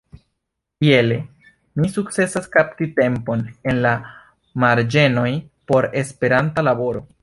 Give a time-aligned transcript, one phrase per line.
[0.87, 1.17] Iele
[1.81, 3.95] mi sukcesas kapti tempon en la
[4.65, 5.31] marĝenoj
[5.71, 7.11] por Esperanta laboro.